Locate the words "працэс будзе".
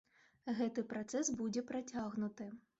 0.95-1.67